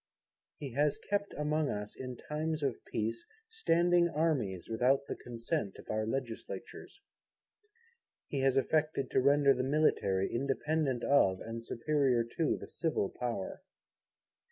[0.57, 5.91] He has kept among us, in times of peace, Standing Armies without the Consent of
[5.91, 7.01] our legislatures.
[8.27, 13.61] He has affected to render the Military independent of and superior to the Civil Power.